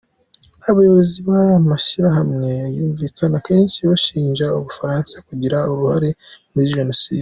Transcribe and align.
Abayobozi 0.69 1.15
b’aya 1.27 1.57
mashyirahamwe 1.69 2.51
bumvikana 2.75 3.37
kenshi 3.47 3.79
bashinja 3.89 4.45
ubufaransa 4.57 5.15
kugira 5.27 5.57
uruhari 5.71 6.11
muri 6.53 6.73
jenoside. 6.77 7.19